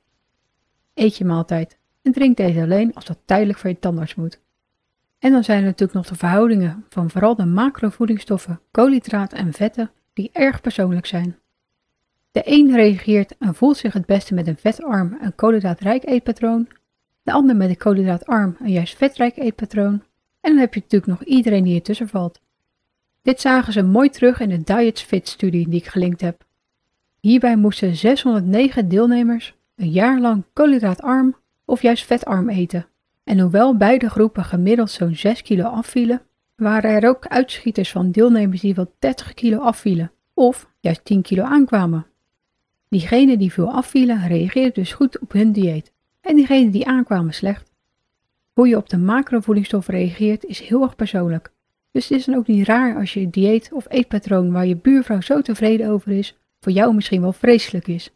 Eet 0.94 1.18
je 1.18 1.26
maaltijd 1.26 1.78
en 2.02 2.12
drink 2.12 2.38
deze 2.38 2.62
alleen 2.62 2.94
als 2.94 3.06
dat 3.06 3.18
tijdelijk 3.26 3.60
voor 3.60 3.70
je 3.70 3.80
tandarts 3.80 4.16
moet. 4.16 4.40
En 5.20 5.32
dan 5.32 5.44
zijn 5.44 5.60
er 5.60 5.66
natuurlijk 5.66 5.94
nog 5.94 6.08
de 6.08 6.16
verhoudingen 6.16 6.86
van 6.90 7.10
vooral 7.10 7.36
de 7.36 7.46
macrovoedingsstoffen, 7.46 8.60
koolhydraten 8.72 9.38
en 9.38 9.54
vetten 9.54 9.92
die 10.14 10.30
erg 10.34 10.62
persoonlijk 10.62 11.06
zijn. 11.06 11.38
De 12.32 12.42
een 12.46 12.76
reageert 12.76 13.38
en 13.38 13.56
voelt 13.56 13.78
zich 13.78 13.94
het 13.94 14.06
beste 14.06 14.34
met 14.34 14.48
een 14.48 14.58
vetarm 14.58 15.18
en 15.22 15.36
koolhydraatrijk 15.36 16.06
eetpatroon, 16.06 16.68
de 17.24 17.32
ander 17.32 17.56
met 17.56 17.70
een 17.70 17.78
koolhydraatarm 17.78 18.56
en 18.60 18.72
juist 18.72 18.98
vetrijk 18.98 19.38
eetpatroon, 19.38 20.04
en 20.48 20.54
dan 20.54 20.62
heb 20.62 20.74
je 20.74 20.80
natuurlijk 20.80 21.12
nog 21.12 21.24
iedereen 21.24 21.64
die 21.64 21.76
ertussen 21.76 22.08
valt. 22.08 22.40
Dit 23.22 23.42
zagen 23.42 23.74
ze 23.74 23.82
mooi 23.82 24.10
terug 24.10 24.40
in 24.40 24.50
de 24.50 24.64
Diets 24.64 25.02
Fit 25.02 25.28
studie 25.28 25.70
die 25.70 25.80
ik 25.80 25.88
gelinkt 25.88 26.22
heb. 26.22 26.46
Hierbij 27.20 27.56
moesten 27.56 27.96
609 27.96 28.88
deelnemers 28.88 29.56
een 29.76 29.90
jaar 29.90 30.20
lang 30.20 30.44
koolhydraatarm 30.54 31.36
of 31.66 31.82
juist 31.82 32.06
vetarm 32.06 32.50
eten. 32.50 32.88
En 33.24 33.40
hoewel 33.40 33.78
beide 33.78 34.10
groepen 34.10 34.44
gemiddeld 34.44 34.92
zo'n 34.92 35.16
6 35.16 35.42
kilo 35.42 35.64
afvielen, 35.64 36.22
waren 36.56 36.92
er 36.92 37.10
ook 37.10 37.28
uitschieters 37.28 37.92
van 37.92 38.12
deelnemers 38.12 38.62
die 38.62 38.76
wel 38.76 38.94
30 39.00 39.34
kilo 39.34 39.60
afvielen 39.60 40.12
of 40.34 40.70
juist 40.80 41.06
10 41.06 41.22
kilo 41.22 41.44
aankwamen. 41.44 42.06
Diegenen 42.90 43.40
die 43.40 43.54
veel 43.54 43.72
afvielen 43.72 44.28
reageerden 44.28 44.74
dus 44.74 44.94
goed 44.94 45.20
op 45.20 45.32
hun 45.32 45.52
dieet 45.52 45.92
en 46.22 46.36
diegenen 46.36 46.72
die 46.72 46.88
aankwamen 46.88 47.34
slecht. 47.34 47.76
Hoe 48.58 48.68
je 48.68 48.78
op 48.78 48.90
de 48.90 48.98
macrovoedingsstoffen 48.98 49.94
reageert 49.94 50.46
is 50.46 50.60
heel 50.60 50.82
erg 50.82 50.96
persoonlijk. 50.96 51.52
Dus 51.92 52.08
het 52.08 52.18
is 52.18 52.26
dan 52.26 52.36
ook 52.36 52.48
niet 52.48 52.68
raar 52.68 52.96
als 52.96 53.14
je 53.14 53.30
dieet 53.30 53.70
of 53.74 53.86
eetpatroon 53.90 54.52
waar 54.52 54.66
je 54.66 54.76
buurvrouw 54.76 55.22
zo 55.22 55.42
tevreden 55.42 55.90
over 55.90 56.12
is, 56.12 56.38
voor 56.60 56.72
jou 56.72 56.96
misschien 56.96 57.22
wel 57.22 57.34
vreselijk 57.34 57.88
is. 57.88 58.12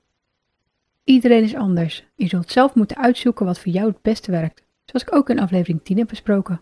Iedereen 1.04 1.44
is 1.44 1.56
anders. 1.56 2.06
Je 2.16 2.28
zult 2.28 2.52
zelf 2.52 2.76
moeten 2.76 2.98
uitzoeken 2.98 3.46
wat 3.46 3.60
voor 3.60 3.72
jou 3.72 3.88
het 3.88 4.02
beste 4.02 4.32
werkt, 4.32 4.64
zoals 4.86 5.06
ik 5.06 5.16
ook 5.16 5.30
in 5.30 5.40
aflevering 5.40 5.84
10 5.84 5.98
heb 5.98 6.08
besproken. 6.08 6.62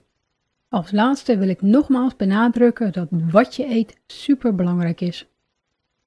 Als 0.70 0.92
laatste 0.92 1.38
wil 1.38 1.50
ik 1.50 1.62
nogmaals 1.62 2.16
benadrukken 2.16 2.92
dat 2.92 3.08
wat 3.12 3.56
je 3.56 3.70
eet 3.70 3.98
super 4.08 4.56
belangrijk 4.56 5.02
is. 5.02 5.28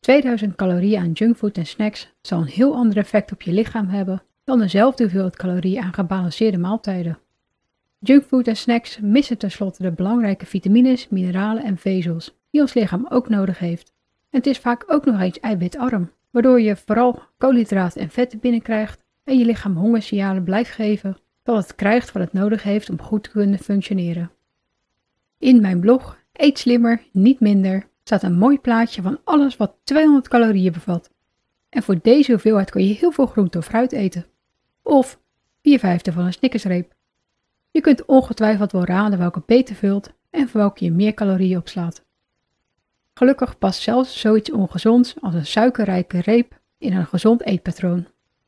2000 0.01 0.57
calorieën 0.57 1.01
aan 1.01 1.13
junkfood 1.13 1.57
en 1.57 1.67
snacks 1.67 2.13
zal 2.23 2.41
een 2.41 2.47
heel 2.47 2.75
ander 2.75 2.97
effect 2.97 3.33
op 3.33 3.43
je 3.43 3.53
lichaam 3.53 3.89
hebben 3.89 4.23
dan 4.45 4.59
dezelfde 4.59 5.03
hoeveelheid 5.03 5.37
calorieën 5.37 5.83
aan 5.83 5.95
gebalanceerde 5.95 6.59
maaltijden. 6.59 7.19
Junkfood 8.05 8.47
en 8.47 8.57
snacks 8.57 8.99
missen 9.01 9.39
tenslotte 9.39 9.83
de 9.83 9.93
belangrijke 9.93 10.47
vitamines, 10.47 11.09
mineralen 11.09 11.65
en 11.65 11.79
vezels 11.79 12.37
die 12.51 12.61
ons 12.61 12.75
lichaam 12.75 13.07
ook 13.09 13.29
nodig 13.29 13.59
heeft. 13.59 13.93
En 14.31 14.39
het 14.39 14.47
is 14.47 14.59
vaak 14.59 14.85
ook 14.87 15.05
nog 15.05 15.21
eens 15.21 15.41
eiwitarm, 15.41 16.11
waardoor 16.31 16.61
je 16.61 16.77
vooral 16.77 17.23
koolhydraten 17.39 18.01
en 18.01 18.11
vetten 18.11 18.39
binnenkrijgt 18.39 19.05
en 19.25 19.39
je 19.39 19.45
lichaam 19.45 19.77
hongersignalen 19.77 20.45
blijft 20.45 20.71
geven 20.71 21.17
dat 21.43 21.57
het 21.57 21.75
krijgt 21.75 22.13
wat 22.13 22.23
het 22.23 22.33
nodig 22.33 22.63
heeft 22.63 22.91
om 22.91 23.01
goed 23.01 23.23
te 23.23 23.31
kunnen 23.31 23.59
functioneren. 23.59 24.31
In 25.39 25.61
mijn 25.61 25.81
blog 25.81 26.21
Eet 26.33 26.59
slimmer, 26.59 27.03
niet 27.13 27.41
minder 27.41 27.89
staat 28.05 28.23
een 28.23 28.39
mooi 28.39 28.59
plaatje 28.59 29.03
van 29.03 29.21
alles 29.25 29.57
wat 29.57 29.75
200 29.85 30.29
calorieën 30.29 30.73
bevat. 30.73 31.11
En 31.69 31.83
voor 31.83 31.99
deze 32.03 32.31
hoeveelheid 32.31 32.71
kun 32.71 32.87
je 32.87 32.95
heel 32.95 33.13
veel 33.13 33.27
groente 33.27 33.59
of 33.59 33.65
fruit 33.65 33.93
eten. 33.93 34.27
Of 34.83 35.21
4 35.63 35.79
vijfde 35.79 36.13
van 36.13 36.25
een 36.25 36.33
snickersreep. 36.33 36.95
Je 37.73 37.81
kunt 37.81 38.05
ongetwijfeld 38.05 38.73
wel 38.73 38.85
raden 38.85 39.19
welke 39.19 39.43
beter 39.47 39.75
vult 39.75 40.13
en 40.31 40.49
voor 40.49 40.61
welke 40.61 40.85
je 40.85 40.91
meer 40.91 41.15
calorieën 41.15 41.59
opslaat. 41.59 42.05
Gelukkig 43.15 43.59
past 43.59 43.81
zelfs 43.81 44.21
zoiets 44.21 44.53
ongezonds 44.53 45.15
als 45.21 45.35
een 45.35 45.47
suikerrijke 45.47 46.21
reep 46.21 46.61
in 46.79 46.93
een 46.93 47.07
gezond 47.07 47.43
eetpatroon, 47.43 48.07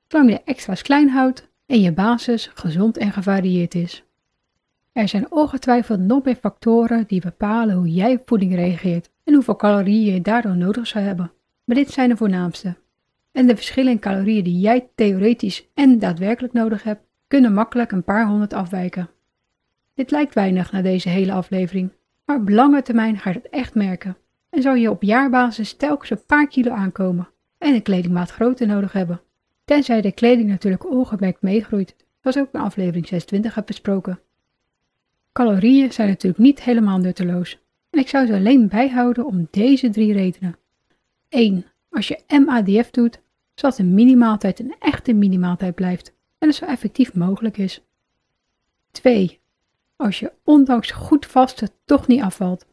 zolang 0.08 0.30
je 0.30 0.42
extra's 0.44 0.82
klein 0.82 1.08
houdt 1.08 1.48
en 1.66 1.80
je 1.80 1.92
basis 1.92 2.50
gezond 2.54 2.96
en 2.96 3.12
gevarieerd 3.12 3.74
is. 3.74 4.04
Er 4.92 5.08
zijn 5.08 5.32
ongetwijfeld 5.32 6.00
nog 6.00 6.24
meer 6.24 6.36
factoren 6.36 7.04
die 7.06 7.20
bepalen 7.20 7.76
hoe 7.76 7.88
jij 7.88 8.12
op 8.12 8.22
voeding 8.26 8.54
reageert 8.54 9.10
en 9.24 9.34
hoeveel 9.34 9.56
calorieën 9.56 10.14
je 10.14 10.20
daardoor 10.20 10.56
nodig 10.56 10.86
zou 10.86 11.04
hebben. 11.04 11.32
Maar 11.64 11.76
dit 11.76 11.90
zijn 11.90 12.08
de 12.08 12.16
voornaamste. 12.16 12.76
En 13.32 13.46
de 13.46 13.56
verschillen 13.56 13.92
in 13.92 13.98
calorieën 13.98 14.44
die 14.44 14.58
jij 14.58 14.88
theoretisch 14.94 15.68
en 15.74 15.98
daadwerkelijk 15.98 16.52
nodig 16.52 16.82
hebt, 16.82 17.06
kunnen 17.26 17.54
makkelijk 17.54 17.92
een 17.92 18.04
paar 18.04 18.26
honderd 18.26 18.52
afwijken. 18.52 19.10
Dit 19.94 20.10
lijkt 20.10 20.34
weinig 20.34 20.72
na 20.72 20.82
deze 20.82 21.08
hele 21.08 21.32
aflevering, 21.32 21.90
maar 22.24 22.36
op 22.36 22.48
lange 22.48 22.82
termijn 22.82 23.18
ga 23.18 23.30
je 23.30 23.36
het 23.36 23.48
echt 23.48 23.74
merken 23.74 24.16
en 24.50 24.62
zou 24.62 24.78
je 24.78 24.90
op 24.90 25.02
jaarbasis 25.02 25.74
telkens 25.74 26.10
een 26.10 26.24
paar 26.26 26.48
kilo 26.48 26.70
aankomen 26.70 27.28
en 27.58 27.74
een 27.74 27.82
kledingmaat 27.82 28.30
groter 28.30 28.66
nodig 28.66 28.92
hebben. 28.92 29.20
Tenzij 29.64 30.00
de 30.00 30.12
kleding 30.12 30.48
natuurlijk 30.48 30.90
ongemerkt 30.90 31.42
meegroeit, 31.42 31.96
zoals 32.20 32.38
ook 32.38 32.48
in 32.52 32.60
aflevering 32.60 33.06
26 33.06 33.54
heb 33.54 33.66
besproken. 33.66 34.20
Calorieën 35.32 35.92
zijn 35.92 36.08
natuurlijk 36.08 36.42
niet 36.42 36.62
helemaal 36.62 36.98
nutteloos 36.98 37.58
en 37.90 38.00
ik 38.00 38.08
zou 38.08 38.26
ze 38.26 38.34
alleen 38.34 38.68
bijhouden 38.68 39.26
om 39.26 39.48
deze 39.50 39.90
drie 39.90 40.12
redenen. 40.12 40.56
1. 41.28 41.66
Als 41.90 42.08
je 42.08 42.40
MADF 42.44 42.90
doet, 42.90 43.20
zodat 43.54 43.78
een 43.78 43.94
minimaaltijd 43.94 44.60
een 44.60 44.76
echte 44.78 45.12
minimaaltijd 45.12 45.74
blijft 45.74 46.14
en 46.38 46.48
het 46.48 46.56
zo 46.56 46.64
effectief 46.64 47.14
mogelijk 47.14 47.58
is. 47.58 47.82
2. 48.90 49.40
Als 49.96 50.18
je 50.18 50.32
ondanks 50.44 50.90
goed 50.90 51.26
vasten 51.26 51.68
toch 51.84 52.06
niet 52.06 52.22
afvalt. 52.22 52.66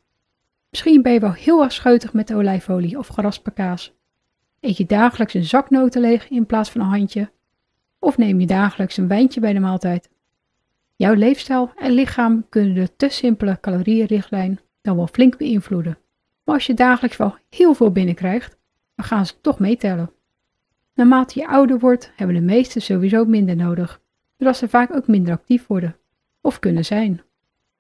Misschien 0.70 1.02
ben 1.02 1.14
je 1.14 1.20
wel 1.20 1.34
heel 1.34 1.64
erg 1.64 2.14
met 2.14 2.28
de 2.28 2.36
olijfolie 2.36 2.98
of 2.98 3.08
geraspe 3.08 3.52
kaas. 3.52 3.94
Eet 4.60 4.78
je 4.78 4.86
dagelijks 4.86 5.34
een 5.34 5.46
zak 5.46 5.70
noten 5.70 6.02
leeg 6.02 6.30
in 6.30 6.46
plaats 6.46 6.70
van 6.70 6.82
een 6.82 6.88
handje? 6.88 7.32
Of 8.00 8.18
neem 8.18 8.40
je 8.40 8.48
dagelijks 8.48 8.98
een 8.98 9.08
wijntje 9.08 9.40
bij 9.40 9.54
de 9.54 9.60
maaltijd? 9.60 10.10
Jouw 10.96 11.14
leefstijl 11.14 11.72
en 11.76 11.92
lichaam 11.92 12.50
kunnen 12.50 12.76
de 12.76 12.96
te 12.96 13.10
simpele 13.10 13.60
calorieënrichtlijn 13.60 14.60
dan 14.82 14.96
wel 14.96 15.08
flink 15.08 15.38
beïnvloeden. 15.38 15.98
Maar 16.44 16.56
als 16.56 16.66
je 16.66 16.74
dagelijks 16.74 17.18
wel 17.18 17.36
heel 17.50 17.74
veel 17.74 17.92
binnenkrijgt, 17.92 18.58
dan 18.96 19.06
gaan 19.06 19.26
ze 19.26 19.42
toch 19.42 19.60
meetellen. 19.60 20.12
Naarmate 20.94 21.40
je 21.40 21.48
ouder 21.48 21.80
wordt, 21.80 22.12
hebben 22.16 22.36
de 22.36 22.42
meesten 22.42 22.82
sowieso 22.82 23.26
minder 23.26 23.56
nodig, 23.56 24.02
zodat 24.38 24.58
ze 24.58 24.70
vaak 24.70 24.96
ook 24.96 25.08
minder 25.08 25.34
actief 25.34 25.68
worden, 25.68 25.96
of 26.42 26.60
kunnen 26.60 26.86
zijn. 26.86 27.22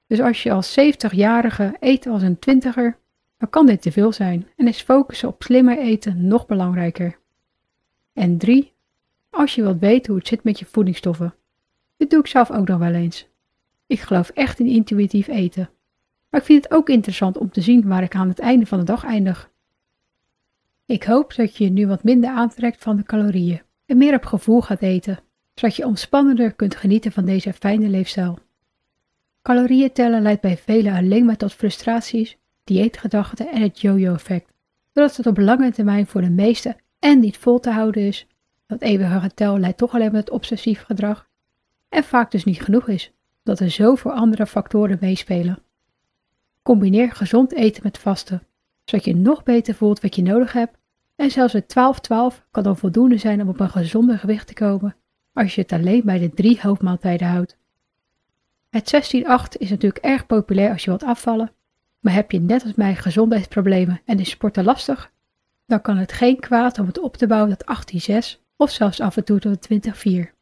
Dus 0.07 0.21
als 0.21 0.43
je 0.43 0.51
als 0.51 0.79
70-jarige 0.79 1.75
eet 1.79 2.07
als 2.07 2.21
een 2.21 2.39
twintiger, 2.39 2.97
dan 3.37 3.49
kan 3.49 3.65
dit 3.65 3.81
te 3.81 3.91
veel 3.91 4.11
zijn 4.11 4.47
en 4.55 4.67
is 4.67 4.81
focussen 4.81 5.27
op 5.27 5.43
slimmer 5.43 5.77
eten 5.77 6.27
nog 6.27 6.45
belangrijker. 6.45 7.17
En 8.13 8.37
3. 8.37 8.73
Als 9.29 9.55
je 9.55 9.61
wilt 9.61 9.79
weten 9.79 10.11
hoe 10.11 10.19
het 10.19 10.27
zit 10.27 10.43
met 10.43 10.59
je 10.59 10.65
voedingsstoffen. 10.65 11.33
Dit 11.97 12.09
doe 12.09 12.19
ik 12.19 12.27
zelf 12.27 12.51
ook 12.51 12.67
nog 12.67 12.79
wel 12.79 12.93
eens. 12.93 13.27
Ik 13.87 13.99
geloof 13.99 14.29
echt 14.29 14.59
in 14.59 14.67
intuïtief 14.67 15.27
eten. 15.27 15.69
Maar 16.29 16.39
ik 16.39 16.45
vind 16.45 16.63
het 16.63 16.73
ook 16.73 16.89
interessant 16.89 17.37
om 17.37 17.51
te 17.51 17.61
zien 17.61 17.87
waar 17.87 18.03
ik 18.03 18.15
aan 18.15 18.27
het 18.27 18.39
einde 18.39 18.65
van 18.65 18.79
de 18.79 18.85
dag 18.85 19.03
eindig. 19.03 19.51
Ik 20.85 21.03
hoop 21.03 21.35
dat 21.35 21.57
je 21.57 21.63
je 21.63 21.69
nu 21.69 21.87
wat 21.87 22.03
minder 22.03 22.29
aantrekt 22.29 22.83
van 22.83 22.95
de 22.95 23.03
calorieën 23.03 23.61
en 23.85 23.97
meer 23.97 24.15
op 24.15 24.25
gevoel 24.25 24.61
gaat 24.61 24.81
eten, 24.81 25.19
zodat 25.53 25.75
je 25.75 25.85
ontspannender 25.85 26.53
kunt 26.53 26.75
genieten 26.75 27.11
van 27.11 27.25
deze 27.25 27.53
fijne 27.53 27.87
leefstijl. 27.87 28.39
Calorieën 29.41 29.91
tellen 29.91 30.21
leidt 30.21 30.41
bij 30.41 30.57
velen 30.57 30.93
alleen 30.93 31.25
maar 31.25 31.37
tot 31.37 31.53
frustraties, 31.53 32.37
dieetgedachten 32.63 33.51
en 33.51 33.61
het 33.61 33.81
yo-yo-effect, 33.81 34.53
zodat 34.93 35.15
het 35.15 35.27
op 35.27 35.37
lange 35.37 35.71
termijn 35.71 36.07
voor 36.07 36.21
de 36.21 36.29
meesten 36.29 36.75
en 36.99 37.19
niet 37.19 37.37
vol 37.37 37.59
te 37.59 37.69
houden 37.69 38.03
is. 38.03 38.27
Dat 38.67 38.81
eeuwige 38.81 39.19
getel 39.19 39.59
leidt 39.59 39.77
toch 39.77 39.93
alleen 39.93 40.11
maar 40.11 40.23
tot 40.23 40.33
obsessief 40.33 40.83
gedrag 40.83 41.29
en 41.89 42.03
vaak 42.03 42.31
dus 42.31 42.43
niet 42.43 42.61
genoeg 42.61 42.87
is, 42.87 43.13
omdat 43.43 43.61
er 43.61 43.71
zoveel 43.71 44.11
andere 44.11 44.45
factoren 44.45 44.97
meespelen. 45.01 45.59
Combineer 46.61 47.11
gezond 47.11 47.53
eten 47.53 47.83
met 47.83 47.97
vasten, 47.97 48.43
zodat 48.85 49.05
je 49.05 49.15
nog 49.15 49.43
beter 49.43 49.73
voelt 49.75 50.01
wat 50.01 50.15
je 50.15 50.21
nodig 50.21 50.53
hebt 50.53 50.77
En 51.15 51.31
zelfs 51.31 51.53
het 51.53 51.75
12-12 52.33 52.41
kan 52.51 52.63
dan 52.63 52.77
voldoende 52.77 53.17
zijn 53.17 53.41
om 53.41 53.49
op 53.49 53.59
een 53.59 53.69
gezonde 53.69 54.17
gewicht 54.17 54.47
te 54.47 54.53
komen 54.53 54.95
als 55.33 55.55
je 55.55 55.61
het 55.61 55.71
alleen 55.71 56.01
bij 56.05 56.19
de 56.19 56.29
drie 56.29 56.59
hoofdmaaltijden 56.61 57.27
houdt. 57.27 57.57
Het 58.71 59.13
16-8 59.15 59.57
is 59.57 59.69
natuurlijk 59.69 60.05
erg 60.05 60.25
populair 60.25 60.71
als 60.71 60.83
je 60.83 60.89
wilt 60.89 61.03
afvallen, 61.03 61.53
maar 61.99 62.13
heb 62.13 62.31
je 62.31 62.39
net 62.39 62.63
als 62.63 62.73
mij 62.73 62.95
gezondheidsproblemen 62.95 64.01
en 64.05 64.19
is 64.19 64.29
sporten 64.29 64.63
lastig, 64.63 65.11
dan 65.65 65.81
kan 65.81 65.97
het 65.97 66.11
geen 66.11 66.39
kwaad 66.39 66.79
om 66.79 66.85
het 66.85 66.99
op 66.99 67.17
te 67.17 67.27
bouwen 67.27 67.57
tot 67.57 68.37
18-6 68.37 68.39
of 68.55 68.71
zelfs 68.71 68.99
af 68.99 69.17
en 69.17 69.23
toe 69.23 69.39
tot 69.39 69.67
20-4. 70.27 70.33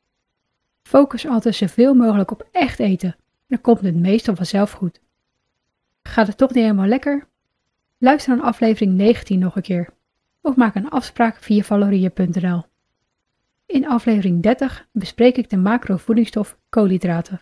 Focus 0.83 1.27
altijd 1.27 1.55
zoveel 1.55 1.93
mogelijk 1.93 2.31
op 2.31 2.47
echt 2.51 2.79
eten, 2.79 3.15
dan 3.47 3.61
komt 3.61 3.81
het 3.81 3.95
meestal 3.95 4.35
vanzelf 4.35 4.71
goed. 4.71 5.01
Gaat 6.03 6.27
het 6.27 6.37
toch 6.37 6.53
niet 6.53 6.63
helemaal 6.63 6.85
lekker? 6.85 7.27
Luister 7.97 8.35
naar 8.35 8.45
aflevering 8.45 8.95
19 8.95 9.39
nog 9.39 9.55
een 9.55 9.61
keer, 9.61 9.89
of 10.41 10.55
maak 10.55 10.75
een 10.75 10.89
afspraak 10.89 11.35
via 11.35 11.63
valorie.nl. 11.63 12.63
In 13.65 13.87
aflevering 13.87 14.41
30 14.41 14.87
bespreek 14.91 15.37
ik 15.37 15.49
de 15.49 15.57
macrovoedingsstof 15.57 16.57
koolhydraten. 16.69 17.39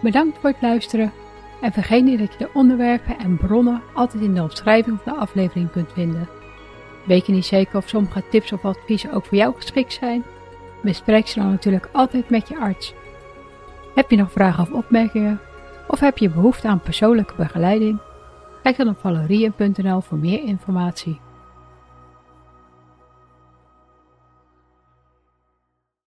Bedankt 0.00 0.38
voor 0.38 0.50
het 0.50 0.62
luisteren 0.62 1.12
en 1.60 1.72
vergeet 1.72 2.04
niet 2.04 2.18
dat 2.18 2.32
je 2.32 2.38
de 2.38 2.50
onderwerpen 2.52 3.18
en 3.18 3.36
bronnen 3.36 3.82
altijd 3.94 4.22
in 4.22 4.34
de 4.34 4.42
omschrijving 4.42 4.98
van 5.02 5.12
de 5.12 5.20
aflevering 5.20 5.70
kunt 5.70 5.92
vinden. 5.92 6.28
Weet 7.04 7.26
je 7.26 7.32
niet 7.32 7.46
zeker 7.46 7.76
of 7.76 7.88
sommige 7.88 8.22
tips 8.30 8.52
of 8.52 8.64
adviezen 8.64 9.12
ook 9.12 9.24
voor 9.24 9.38
jou 9.38 9.54
geschikt 9.54 9.92
zijn? 9.92 10.24
Bespreek 10.82 11.26
ze 11.26 11.38
dan 11.38 11.50
natuurlijk 11.50 11.88
altijd 11.92 12.30
met 12.30 12.48
je 12.48 12.58
arts. 12.58 12.94
Heb 13.94 14.10
je 14.10 14.16
nog 14.16 14.32
vragen 14.32 14.62
of 14.62 14.70
opmerkingen? 14.70 15.40
Of 15.86 16.00
heb 16.00 16.18
je 16.18 16.30
behoefte 16.30 16.68
aan 16.68 16.80
persoonlijke 16.80 17.34
begeleiding? 17.36 17.98
Kijk 18.62 18.76
dan 18.76 18.88
op 18.88 18.98
valerien.nl 18.98 20.00
voor 20.00 20.18
meer 20.18 20.42
informatie. 20.42 21.20